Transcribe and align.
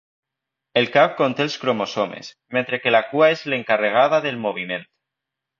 El 0.79 0.87
cap 0.95 1.13
conté 1.19 1.45
els 1.49 1.57
cromosomes, 1.65 2.31
mentre 2.57 2.81
que 2.87 2.97
la 2.97 3.05
cua 3.13 3.29
és 3.37 3.47
l'encarregada 3.55 4.25
del 4.29 4.45
moviment. 4.49 4.93